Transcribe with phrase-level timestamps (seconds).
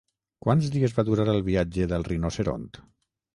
[0.45, 2.67] Quants dies va durar el viatge del rinoceront?